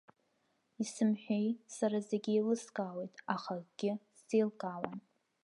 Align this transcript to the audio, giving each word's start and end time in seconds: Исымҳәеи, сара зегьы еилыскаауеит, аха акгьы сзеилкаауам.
Исымҳәеи, 0.83 1.47
сара 1.75 1.97
зегьы 2.07 2.31
еилыскаауеит, 2.33 3.13
аха 3.35 3.53
акгьы 3.59 3.91
сзеилкаауам. 4.17 4.99